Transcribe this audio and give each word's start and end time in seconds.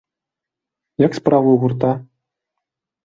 Як 1.05 1.11
справы 1.19 1.49
ў 1.53 1.57
гурта? 1.65 1.91